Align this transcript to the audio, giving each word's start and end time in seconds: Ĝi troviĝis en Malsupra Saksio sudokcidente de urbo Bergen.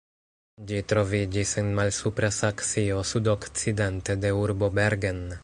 Ĝi 0.69 0.77
troviĝis 0.93 1.51
en 1.63 1.69
Malsupra 1.81 2.31
Saksio 2.39 3.05
sudokcidente 3.11 4.19
de 4.25 4.35
urbo 4.43 4.73
Bergen. 4.83 5.27